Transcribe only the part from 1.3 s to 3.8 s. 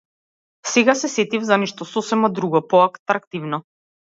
за нешто сосема друго, поатрактивно.